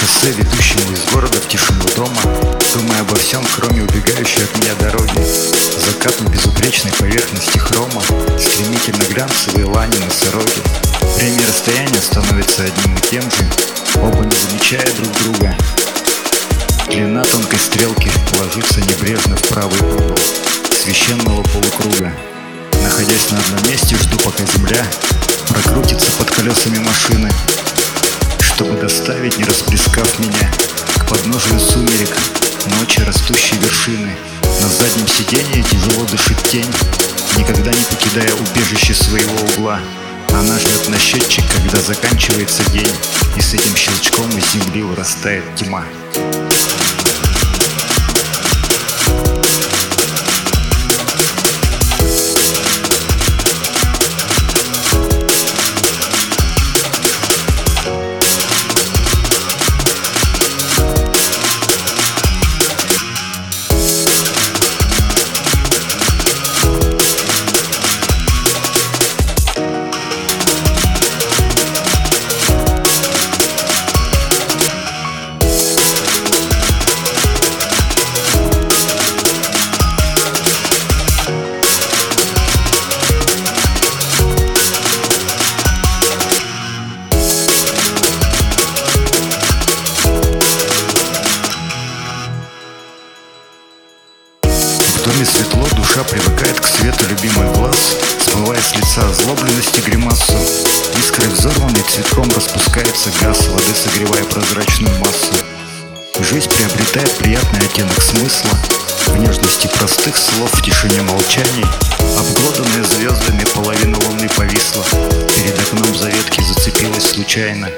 [0.00, 2.22] шоссе, ведущему из города в тишину дома.
[2.72, 5.12] Думая обо всем, кроме убегающей от меня дороги.
[5.84, 8.02] Закат на безупречной поверхности хрома.
[8.38, 10.62] Стремительно глянцевые лани на сороге.
[11.16, 13.44] Время расстояния становится одним и тем же.
[13.96, 15.54] Оба не замечая друг друга.
[16.88, 20.18] Длина тонкой стрелки ложится небрежно в правый угол
[20.72, 22.12] Священного полукруга.
[22.82, 24.84] Находясь на одном месте, жду пока земля
[25.48, 27.30] Прокрутится под колесами машины
[28.60, 30.50] чтобы доставить, не расплескав меня
[30.98, 32.14] К подножию сумерек,
[32.78, 34.14] ночи растущей вершины.
[34.42, 36.70] На заднем сиденье тяжело дышит тень
[37.38, 39.80] Никогда не покидая убежище своего угла.
[40.34, 42.92] Она ждет на счетчик, когда заканчивается день
[43.34, 45.82] И с этим щелчком из земли вырастает тьма
[95.74, 100.32] душа привыкает к свету любимый глаз Смывая с лица озлобленности гримасу.
[100.98, 105.32] Искрой взорванный цветком распускается газ Воды согревая прозрачную массу.
[106.20, 108.50] Жизнь приобретает приятный оттенок смысла
[109.08, 111.66] В нежности простых слов, в тишине молчаний.
[112.18, 114.84] Обглоданная звездами половина луны повисла.
[115.36, 117.68] Перед окном заветки зацепилась случайно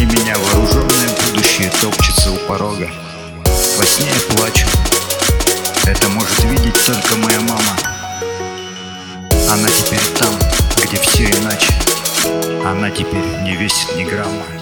[0.00, 2.88] ожидании меня Вооруженное будущее топчется у порога.
[3.78, 4.66] Во сне я плачу.
[5.86, 7.76] Это может видеть только моя мама.
[9.50, 10.32] Она теперь там,
[10.82, 11.72] где все иначе.
[12.64, 14.59] Она теперь не весит ни грамма